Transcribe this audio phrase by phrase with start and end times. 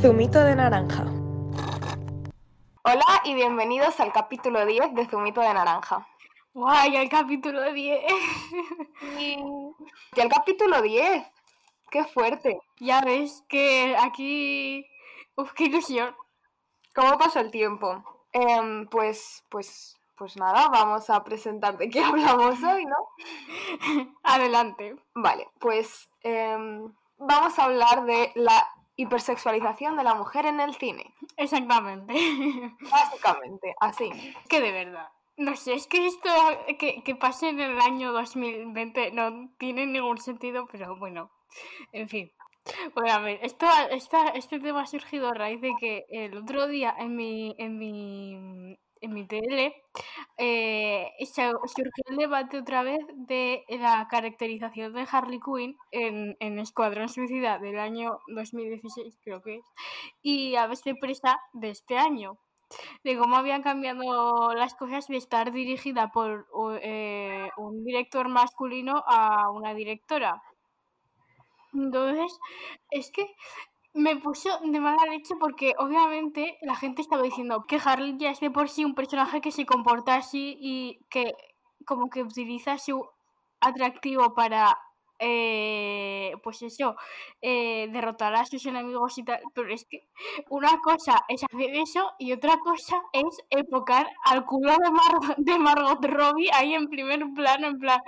[0.00, 1.04] Zumito de naranja.
[2.84, 6.06] Hola y bienvenidos al capítulo 10 de Zumito de Naranja.
[6.54, 6.94] ¡Guay!
[6.94, 8.04] El capítulo 10.
[9.18, 9.40] Y
[10.20, 11.26] el capítulo 10.
[11.90, 12.60] ¡Qué fuerte!
[12.78, 14.86] ya ves que aquí.
[15.34, 16.14] Uf, qué ilusión.
[16.94, 18.04] ¿Cómo pasó el tiempo?
[18.32, 24.14] Em, pues, pues, pues nada, vamos a presentar de qué hablamos hoy, ¿no?
[24.22, 24.94] Adelante.
[25.12, 28.64] Vale, pues em, vamos a hablar de la
[28.98, 31.14] hipersexualización de la mujer en el cine.
[31.36, 32.12] Exactamente.
[32.90, 34.10] Básicamente, así.
[34.48, 35.08] que de verdad.
[35.36, 36.28] No sé, es que esto
[36.80, 41.30] que, que pase en el año 2020 no tiene ningún sentido, pero bueno,
[41.92, 42.32] en fin.
[42.94, 46.66] Bueno, a ver, esto, esta, este tema ha surgido a raíz de que el otro
[46.66, 49.74] día en mi, en mi, en mi tele
[50.36, 57.08] eh, surgió el debate otra vez de la caracterización de Harley Quinn en, en Escuadrón
[57.08, 59.64] Suicida del año 2016, creo que es,
[60.22, 62.38] y a veces presa de este año
[63.04, 66.46] de cómo habían cambiado las cosas de estar dirigida por
[66.82, 70.42] eh, un director masculino a una directora.
[71.74, 72.38] Entonces,
[72.90, 73.26] es que
[74.04, 78.40] me puso de mala leche porque obviamente la gente estaba diciendo que Harley ya es
[78.40, 81.34] de por sí un personaje que se comporta así y que
[81.84, 82.96] como que utiliza su
[83.60, 84.78] atractivo para,
[85.18, 86.94] eh, pues eso,
[87.42, 89.40] eh, derrotar a sus enemigos y tal.
[89.54, 90.08] Pero es que
[90.48, 95.58] una cosa es hacer eso y otra cosa es enfocar al culo de, Mar- de
[95.58, 98.00] Margot Robbie ahí en primer plano, en plan,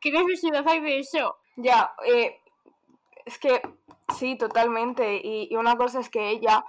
[0.00, 1.36] ¿qué necesidad hay de eso?
[1.56, 2.38] Ya, eh,
[3.28, 3.62] es que
[4.16, 5.20] sí, totalmente.
[5.22, 6.64] Y, y una cosa es que ella,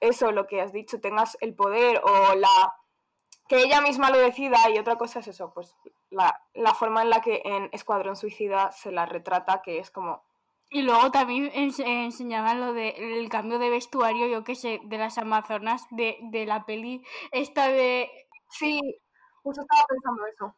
[0.00, 2.74] eso, lo que has dicho, tengas el poder o la...
[3.48, 5.76] que ella misma lo decida y otra cosa es eso, pues
[6.10, 10.24] la, la forma en la que en Escuadrón Suicida se la retrata, que es como...
[10.70, 15.18] Y luego también ens- enseñaban lo del cambio de vestuario, yo qué sé, de las
[15.18, 18.10] Amazonas, de, de la peli esta de
[18.50, 18.80] Sí,
[19.42, 20.56] justo estaba pensando eso.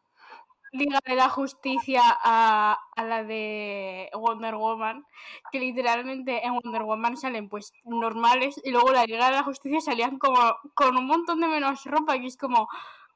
[0.71, 5.05] Liga de la Justicia a, a la de Wonder Woman,
[5.51, 9.81] que literalmente en Wonder Woman salen pues normales y luego la Liga de la Justicia
[9.81, 12.67] salían como con un montón de menos ropa y es como,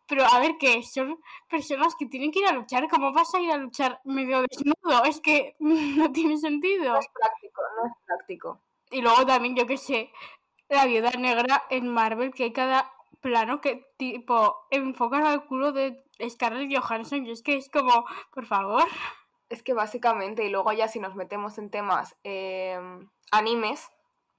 [0.07, 1.19] pero a ver qué, son
[1.49, 5.03] personas que tienen que ir a luchar, ¿cómo vas a ir a luchar medio desnudo?
[5.05, 6.93] Es que no tiene sentido.
[6.93, 8.59] No es práctico, no es práctico.
[8.91, 10.11] Y luego también, yo qué sé,
[10.69, 12.91] la viuda negra en Marvel, que hay cada
[13.23, 18.45] plano que tipo enfocan al culo de Scarlett Johansson y es que es como, por
[18.45, 18.83] favor.
[19.49, 22.79] Es que básicamente, y luego ya si nos metemos en temas eh,
[23.31, 23.89] animes,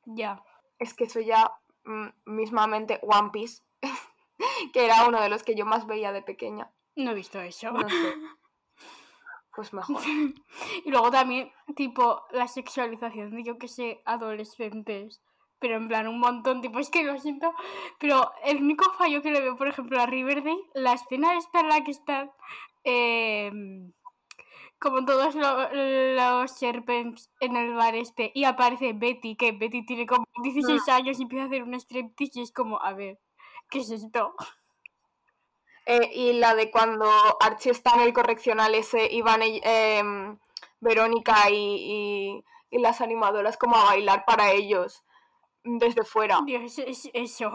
[0.04, 0.42] Ya.
[0.78, 1.52] es que eso ya
[1.84, 3.62] mm, mismamente One Piece,
[4.72, 6.70] que era uno de los que yo más veía de pequeña.
[6.96, 7.72] No he visto eso.
[7.72, 8.14] No sé.
[9.56, 10.02] Pues mejor.
[10.84, 15.22] y luego también, tipo, la sexualización de, yo qué sé, adolescentes.
[15.64, 17.54] Pero en plan, un montón, tipo, es que lo siento.
[17.98, 21.68] Pero el único fallo que le veo, por ejemplo, a Riverdale, la escena esta en
[21.70, 22.30] la que están.
[22.84, 23.50] eh,
[24.78, 28.30] como todos lo- los serpents en el bar este.
[28.34, 32.40] Y aparece Betty, que Betty tiene como 16 años y empieza a hacer un striptease.
[32.40, 33.18] Y es como, a ver,
[33.70, 34.34] ¿qué es esto?
[35.86, 37.10] Eh, y la de cuando
[37.40, 40.38] Archie está en el correccional ese, y van em,
[40.80, 45.02] Verónica y, y- y las animadoras como a bailar para ellos
[45.64, 46.40] desde fuera.
[46.44, 47.52] Dios, es eso.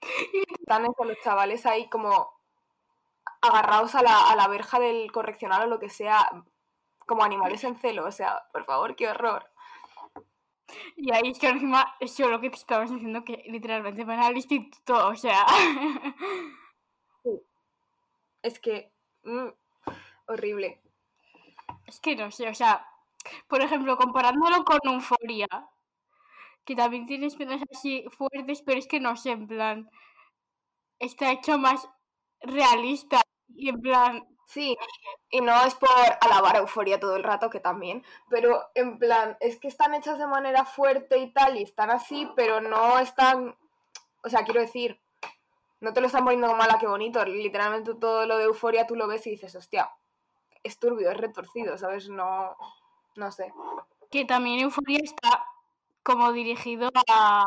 [0.60, 2.30] Están eso, los chavales ahí como
[3.40, 6.28] agarrados a la, a la verja del correccional o lo que sea,
[7.06, 8.06] como animales en celo.
[8.06, 9.48] O sea, por favor, qué horror.
[10.96, 14.36] Y ahí es que encima, eso lo que te estabas diciendo, que literalmente van al
[14.36, 15.44] instituto, o sea.
[18.42, 18.92] Es que...
[19.22, 19.48] mm,
[20.26, 20.82] horrible.
[21.86, 22.84] es que no sé, o sea,
[23.48, 25.46] por ejemplo, comparándolo con Euforia,
[26.64, 29.90] que también tiene escenas así fuertes, pero es que no sé, en plan.
[30.98, 31.88] Está hecho más
[32.40, 34.28] realista y en plan.
[34.46, 34.76] Sí,
[35.30, 35.88] y no es por
[36.20, 40.26] alabar Euforia todo el rato, que también, pero en plan, es que están hechas de
[40.26, 43.56] manera fuerte y tal, y están así, pero no están,
[44.22, 45.00] o sea, quiero decir,
[45.80, 48.94] no te lo están poniendo como ala, qué bonito, literalmente todo lo de Euforia tú
[48.94, 49.90] lo ves y dices, hostia,
[50.62, 52.10] es turbio, es retorcido, ¿sabes?
[52.10, 52.54] No,
[53.16, 53.52] no sé.
[54.10, 55.46] Que también Euforia está
[56.02, 57.44] como dirigido a,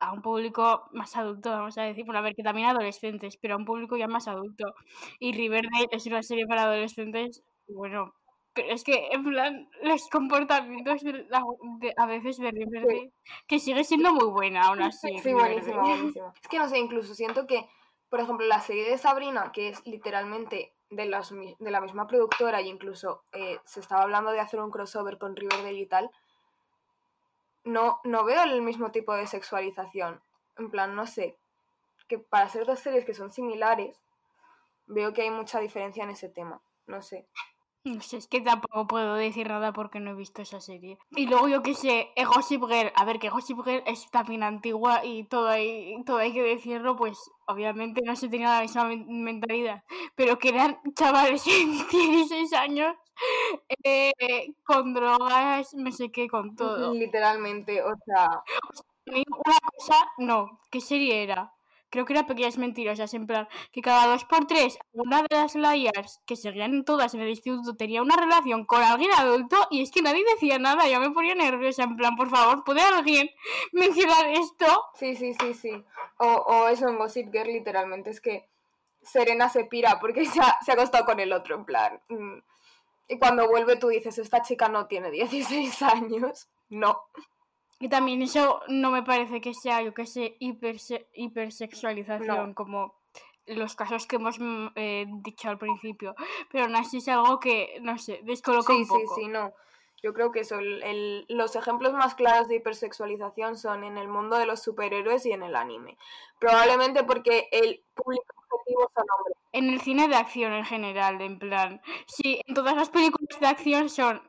[0.00, 2.04] a un público más adulto, vamos a decir.
[2.04, 4.74] Bueno, a ver, que también adolescentes, pero a un público ya más adulto.
[5.18, 8.12] Y Riverdale es una serie para adolescentes, bueno,
[8.54, 11.42] pero es que, en plan, los comportamientos de la-
[11.78, 13.12] de- a veces de Riverdale,
[13.46, 15.08] que sigue siendo muy buena aún así.
[15.08, 15.54] Sí, Riverdale.
[15.54, 16.34] buenísimo, buenísimo.
[16.42, 17.66] Es que no sé, incluso siento que,
[18.10, 22.60] por ejemplo, la serie de Sabrina, que es literalmente de, las de la misma productora,
[22.60, 26.10] y incluso eh, se estaba hablando de hacer un crossover con Riverdale y tal,
[27.64, 30.22] no, no veo el mismo tipo de sexualización.
[30.58, 31.38] En plan, no sé,
[32.08, 34.00] que para ser dos series que son similares,
[34.86, 36.60] veo que hay mucha diferencia en ese tema.
[36.86, 37.26] No sé.
[37.84, 40.98] No sé, es que tampoco puedo decir nada porque no he visto esa serie.
[41.10, 44.44] Y luego yo que sé, eh, Gossip Girl, a ver, que Gossip Girl es también
[44.44, 47.18] antigua y todo hay, todo hay que decirlo, pues
[47.48, 49.82] obviamente no se tenía la misma mentalidad,
[50.14, 52.94] pero que eran chavales de 16 años
[53.84, 56.94] eh, con drogas, no sé qué, con todo.
[56.94, 58.42] Literalmente, o sea...
[59.04, 61.52] Una cosa, no, ¿qué serie era?
[61.92, 65.54] creo que era Pequeñas Mentirosas, en plan, que cada dos por tres una de las
[65.54, 69.90] liars que seguían todas en el instituto tenía una relación con alguien adulto y es
[69.90, 73.28] que nadie decía nada, yo me ponía nerviosa, en plan, por favor, ¿puede alguien
[73.72, 74.66] mencionar esto?
[74.94, 75.84] Sí, sí, sí, sí.
[76.16, 78.48] O, o eso en Gossip Girl, literalmente, es que
[79.02, 82.00] Serena se pira porque se ha, se ha acostado con el otro, en plan.
[82.08, 82.38] Mm.
[83.12, 86.48] Y cuando vuelve tú dices, esta chica no tiene 16 años.
[86.70, 86.98] No.
[87.78, 92.94] Y también eso no me parece que sea, yo que sé, hiperse hipersexualización, como
[93.44, 96.14] los casos que hemos mm, eh, dicho al principio.
[96.50, 99.14] Pero aún así es algo que, no sé, descoloca un poco.
[99.14, 99.52] Sí, sí, no.
[100.02, 100.56] Yo creo que eso,
[101.28, 105.44] los ejemplos más claros de hipersexualización son en el mundo de los superhéroes y en
[105.44, 105.96] el anime.
[106.40, 109.36] Probablemente porque el público objetivo son hombres.
[109.52, 111.80] En el cine de acción en general, en plan.
[112.06, 114.22] Sí, en todas las películas de acción son.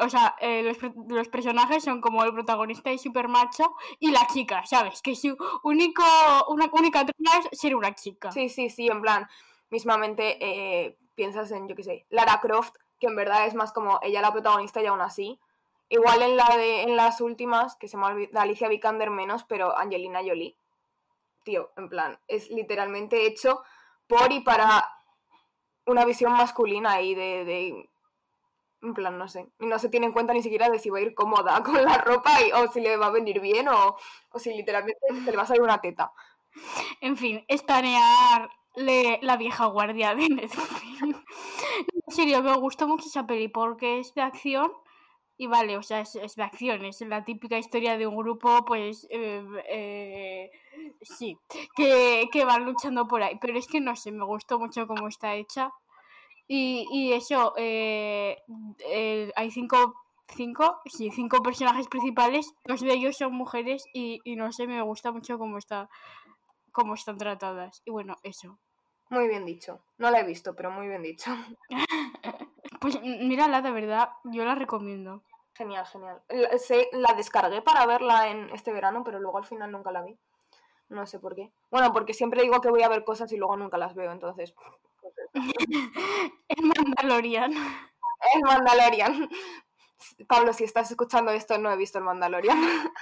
[0.00, 0.74] o sea, eh,
[1.08, 5.02] los, personajes son como el protagonista y super macho y la chica, ¿sabes?
[5.02, 6.02] Que su único,
[6.48, 8.32] una única trama es ser una chica.
[8.32, 9.28] Sí, sí, sí, en plan.
[9.68, 13.98] Mismamente eh, piensas en, yo qué sé, Lara Croft que en verdad es más como
[14.02, 15.40] ella la protagonista y aún así.
[15.88, 20.20] Igual en la de en las últimas, que se olvidado, Alicia Vikander menos, pero Angelina
[20.20, 20.56] Jolie.
[21.44, 23.62] Tío, en plan, es literalmente hecho
[24.08, 24.88] por y para
[25.86, 27.90] una visión masculina y de, de
[28.82, 29.48] en plan, no sé.
[29.60, 31.82] Y no se tiene en cuenta ni siquiera de si va a ir cómoda con
[31.84, 33.96] la ropa o si le va a venir bien o,
[34.30, 36.12] o si literalmente se le va a salir una teta.
[37.00, 41.05] En fin, estanear la vieja guardia de Netflix.
[42.16, 44.72] Serio, me gustó mucho esa peli porque es de acción
[45.36, 49.06] y vale, o sea, es, de acción, es la típica historia de un grupo, pues,
[49.10, 50.50] eh, eh,
[51.02, 51.38] sí,
[51.76, 53.36] que, que, van luchando por ahí.
[53.38, 55.70] Pero es que no sé, me gustó mucho cómo está hecha.
[56.48, 58.38] Y, y eso, eh,
[59.36, 59.94] hay cinco,
[60.28, 64.80] cinco, sí, cinco personajes principales, dos de ellos son mujeres y, y no sé, me
[64.82, 65.90] gusta mucho cómo está
[66.72, 67.82] cómo están tratadas.
[67.86, 68.58] Y bueno, eso.
[69.08, 69.80] Muy bien dicho.
[69.98, 71.30] No la he visto, pero muy bien dicho.
[72.80, 75.22] pues mírala, de verdad, yo la recomiendo.
[75.54, 76.22] Genial, genial.
[76.92, 80.18] La, descargué para verla en este verano, pero luego al final nunca la vi.
[80.88, 81.52] No sé por qué.
[81.70, 84.54] Bueno, porque siempre digo que voy a ver cosas y luego nunca las veo, entonces.
[86.48, 87.52] El Mandalorian.
[87.52, 89.28] El Mandalorian.
[90.28, 92.58] Pablo, si estás escuchando esto, no he visto el Mandalorian.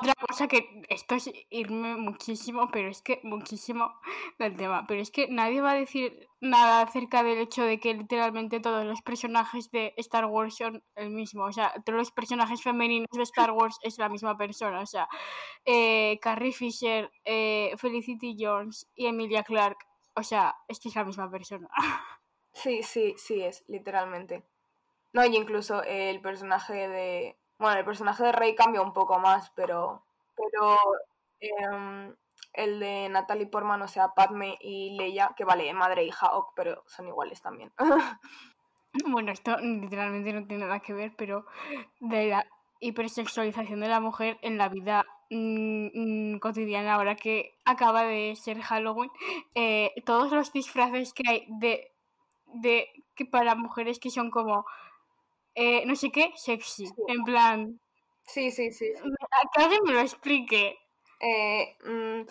[0.00, 3.92] Otra cosa que esto es irme muchísimo, pero es que muchísimo
[4.38, 4.86] del tema.
[4.86, 8.84] Pero es que nadie va a decir nada acerca del hecho de que literalmente todos
[8.84, 11.44] los personajes de Star Wars son el mismo.
[11.44, 14.80] O sea, todos los personajes femeninos de Star Wars es la misma persona.
[14.80, 15.08] O sea,
[15.64, 19.78] eh, Carrie Fisher, eh, Felicity Jones y Emilia Clark.
[20.14, 21.68] O sea, es que es la misma persona.
[22.52, 24.44] Sí, sí, sí, es, literalmente.
[25.12, 29.50] No, y incluso el personaje de, bueno, el personaje de Rey cambia un poco más,
[29.54, 30.02] pero,
[30.34, 30.78] pero
[31.40, 32.14] em,
[32.54, 36.82] el de Natalie Portman, o sea, Padme y Leia, que vale, madre e hija, pero
[36.86, 37.70] son iguales también.
[39.06, 41.44] bueno, esto literalmente no tiene nada que ver, pero
[42.00, 42.46] de la
[42.80, 48.62] hipersexualización de la mujer en la vida mm, mm, cotidiana, ahora que acaba de ser
[48.62, 49.10] Halloween,
[49.54, 51.92] eh, todos los disfraces que hay de,
[52.46, 54.64] de que para mujeres que son como
[55.54, 56.88] eh, no sé qué, sexy.
[57.08, 57.80] En plan.
[58.26, 58.92] Sí, sí, sí.
[59.54, 60.78] Que alguien me lo explique.
[61.20, 62.22] Eh, mm,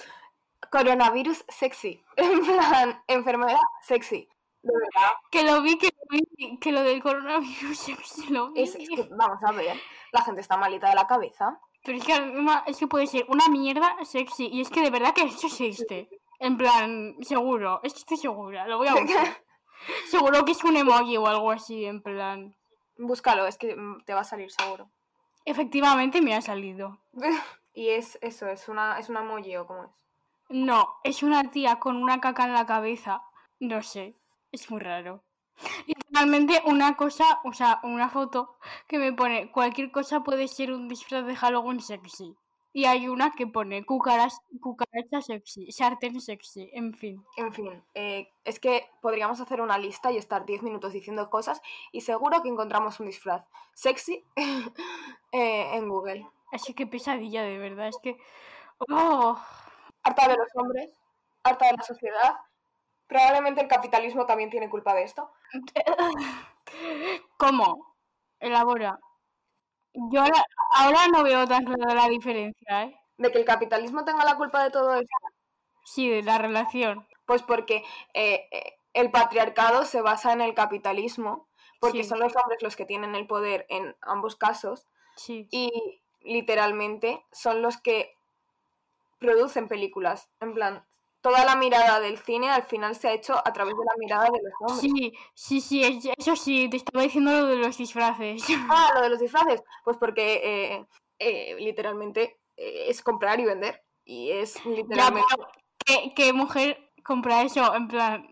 [0.71, 2.03] coronavirus sexy.
[2.17, 4.27] En plan, enfermedad sexy.
[4.61, 5.13] De verdad.
[5.31, 8.61] Que lo vi, que lo vi, que lo del coronavirus sexy lo vi.
[8.61, 9.77] Es, que, vamos a ver,
[10.11, 11.59] la gente está malita de la cabeza.
[11.83, 12.13] Pero es que,
[12.67, 14.49] es que puede ser una mierda sexy.
[14.51, 16.09] Y es que de verdad que eso existe.
[16.39, 17.79] En plan, seguro.
[17.83, 18.67] Es que estoy segura.
[18.67, 19.43] Lo voy a buscar.
[20.07, 22.55] seguro que es un emoji o algo así, en plan.
[22.99, 24.91] Búscalo, es que mm, te va a salir seguro.
[25.45, 27.01] Efectivamente me ha salido.
[27.73, 29.91] y es eso, es una, es una emoji o cómo es.
[30.49, 33.21] No, es una tía con una caca en la cabeza.
[33.59, 34.15] No sé,
[34.51, 35.23] es muy raro.
[35.85, 40.87] Literalmente una cosa, o sea, una foto que me pone cualquier cosa puede ser un
[40.87, 42.35] disfraz de Halloween sexy.
[42.71, 47.25] Y hay una que pone cucaracha sexy, sartén sexy, en fin.
[47.35, 51.61] En fin, eh, es que podríamos hacer una lista y estar 10 minutos diciendo cosas
[51.91, 54.23] y seguro que encontramos un disfraz sexy
[55.31, 56.27] eh, en Google.
[56.51, 57.87] Es que pesadilla, de verdad.
[57.87, 58.17] Es que.
[58.91, 59.37] ¡Oh!
[60.03, 60.91] Harta de los hombres,
[61.43, 62.35] harta de la sociedad.
[63.07, 65.31] Probablemente el capitalismo también tiene culpa de esto.
[67.37, 67.95] ¿Cómo?
[68.39, 68.99] Elabora.
[69.93, 70.43] Yo ahora,
[70.73, 72.95] ahora no veo tan clara la diferencia, ¿eh?
[73.17, 75.15] De que el capitalismo tenga la culpa de todo esto.
[75.83, 77.07] Sí, de la relación.
[77.25, 81.47] Pues porque eh, eh, el patriarcado se basa en el capitalismo,
[81.79, 82.09] porque Sí.
[82.09, 85.47] son los hombres los que tienen el poder en ambos casos, Sí.
[85.51, 88.13] y literalmente son los que
[89.19, 90.29] producen películas.
[90.39, 90.85] En plan,
[91.21, 94.25] toda la mirada del cine al final se ha hecho a través de la mirada
[94.25, 94.79] de los hombres.
[94.91, 98.41] Sí, sí, sí, es- eso sí, te estaba diciendo lo de los disfraces.
[98.71, 99.61] Ah, lo de los disfraces.
[99.83, 100.85] Pues porque eh,
[101.19, 103.83] eh, literalmente eh, es comprar y vender.
[104.05, 105.27] Y es literalmente.
[106.15, 107.73] ¿qué, mujer compra eso?
[107.75, 108.27] En plan,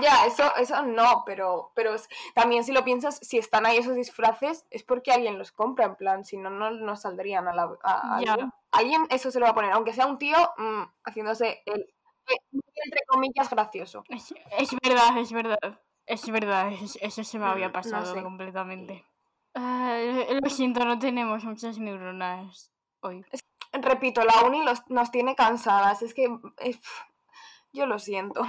[0.00, 3.94] Ya, eso, eso no, pero, pero es- también si lo piensas, si están ahí esos
[3.94, 7.70] disfraces, es porque alguien los compra, en plan, si no, no, no saldrían a la...
[7.82, 8.32] a- a Ya.
[8.32, 8.52] alguien.
[8.72, 11.92] Alguien eso se lo va a poner, aunque sea un tío mm, haciéndose el-
[12.50, 14.04] entre comillas, gracioso.
[14.08, 15.80] es, es verdad, es verdad.
[16.06, 18.22] Es verdad, es- eso se me había Mm, no pasado sé.
[18.22, 19.04] completamente.
[19.54, 19.96] Ah,
[20.42, 23.24] lo siento, no tenemos muchas neuronas hoy.
[23.72, 26.28] Repito, la uni los- nos tiene cansadas, es que...
[26.58, 26.80] es-
[27.72, 28.42] yo lo siento.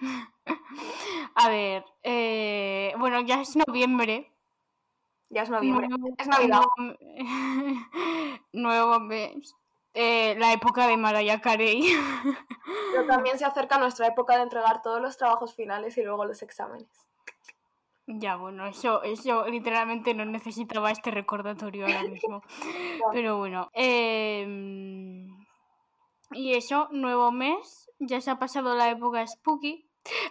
[1.34, 4.32] A ver, eh, bueno, ya es noviembre.
[5.30, 5.88] Ya es noviembre.
[5.88, 6.62] Nuevo- Es Navidad.
[6.76, 6.98] nuevo-
[8.52, 9.54] Nuevo mes.
[10.00, 11.82] Eh, la época de Mariah Carey.
[12.92, 16.40] Pero también se acerca nuestra época de entregar todos los trabajos finales y luego los
[16.40, 16.86] exámenes.
[18.06, 22.44] Ya, bueno, eso, eso literalmente no necesitaba este recordatorio ahora mismo.
[23.12, 23.70] Pero bueno.
[23.72, 25.26] em,
[26.30, 27.90] y eso, nuevo mes.
[27.98, 29.84] Ya se ha pasado la época spooky.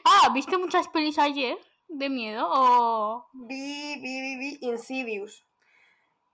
[0.06, 1.58] Ah, ¿viste muchas pelis ayer?
[1.90, 2.48] ¿De miedo?
[2.50, 3.28] O.
[3.34, 5.44] Vi, vi, vi, vi Insidious.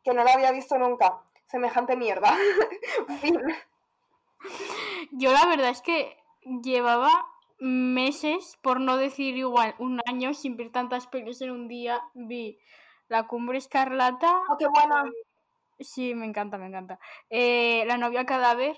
[0.03, 1.23] Que no lo había visto nunca.
[1.53, 2.35] Semejante mierda.
[3.21, 3.39] Fin.
[5.11, 6.17] Yo la verdad es que
[6.63, 7.11] llevaba
[7.59, 12.01] meses, por no decir igual un año, sin ver tantas pelis en un día.
[12.15, 12.57] Vi
[13.07, 14.41] La Cumbre Escarlata.
[14.49, 15.03] Oh, qué buena.
[15.79, 16.99] Sí, me encanta, me encanta.
[17.29, 18.75] Eh, la novia cadáver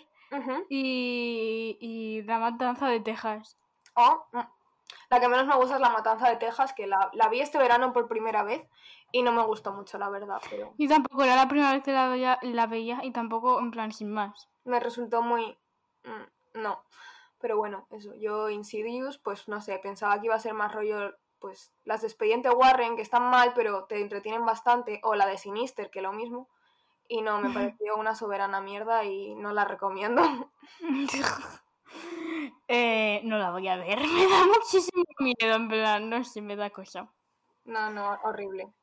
[0.67, 3.58] y La Matanza de Texas.
[3.94, 4.39] Oh, mm.
[5.10, 7.58] La que menos me gusta es La Matanza de Texas, que la, la vi este
[7.58, 8.68] verano por primera vez
[9.12, 11.92] y no me gustó mucho, la verdad, pero Y tampoco era la primera vez que
[11.92, 14.50] la veía, la veía y tampoco en plan sin más.
[14.64, 15.58] me resultó muy...
[16.04, 16.84] mm, no.
[17.40, 18.16] Pero bueno, eso.
[18.16, 22.08] Yo Insidious, pues no sé, pensaba que iba a ser más rollo, pues las de
[22.08, 26.12] Expediente Warren, que están mal, pero te entretienen bastante, o la de Sinister, que lo
[26.12, 26.50] mismo.
[27.08, 30.24] Y no, me pareció una soberana mierda y no la recomiendo.
[32.68, 36.56] Eh, no la voy a ver, me da muchísimo miedo, en plan, no sé, me
[36.56, 37.12] da cosa.
[37.66, 38.74] No, no, horrible.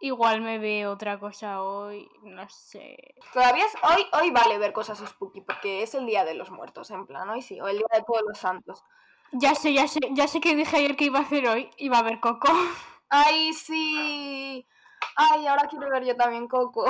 [0.00, 3.14] Igual me ve otra cosa hoy, no sé.
[3.32, 6.90] Todavía es, hoy, hoy vale ver cosas spooky, porque es el día de los muertos,
[6.90, 8.84] en plan, hoy sí, o el día de todos los santos.
[9.32, 11.98] Ya sé, ya sé, ya sé que dije ayer que iba a hacer hoy, iba
[11.98, 12.48] a ver Coco.
[13.08, 14.66] ¡Ay, sí!
[15.16, 16.84] Ay, ahora quiero ver yo también Coco.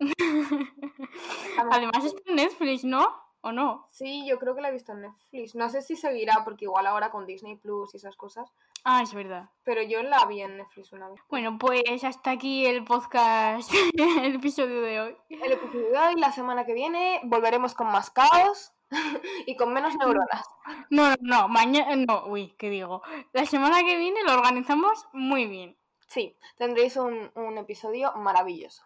[1.70, 3.23] Además está en Netflix, ¿no?
[3.46, 3.86] ¿O no?
[3.90, 5.54] Sí, yo creo que la he visto en Netflix.
[5.54, 8.50] No sé si seguirá, porque igual ahora con Disney Plus y esas cosas.
[8.84, 9.50] Ah, es verdad.
[9.64, 11.20] Pero yo la vi en Netflix una vez.
[11.28, 13.70] Bueno, pues hasta aquí el podcast,
[14.22, 15.16] el episodio de hoy.
[15.28, 18.72] El episodio de hoy, la semana que viene, volveremos con más caos
[19.46, 20.46] y con menos neuronas.
[20.88, 23.02] No, no, no, mañana, no, uy, ¿qué digo?
[23.34, 25.76] La semana que viene lo organizamos muy bien.
[26.06, 28.84] Sí, tendréis un, un episodio maravilloso.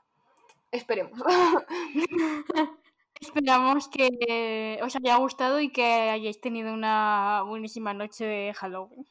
[0.72, 1.22] Esperemos.
[3.20, 9.06] Esperamos que os haya gustado y que hayáis tenido una buenísima noche de Halloween.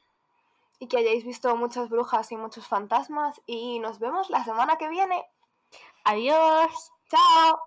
[0.79, 3.41] y que hayáis visto muchas brujas y muchos fantasmas.
[3.47, 5.25] Y nos vemos la semana que viene.
[6.03, 6.91] Adiós.
[7.09, 7.66] ¡Chao!